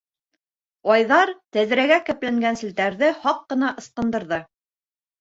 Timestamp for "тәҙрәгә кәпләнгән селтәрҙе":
1.59-3.13